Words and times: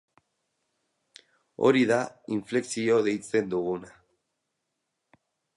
Hori 1.67 1.83
da 1.93 1.99
inflexio 2.37 2.99
deitzen 3.09 3.55
duguna. 3.55 3.95